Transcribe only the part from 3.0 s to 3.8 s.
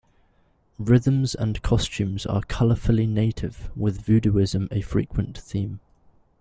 native,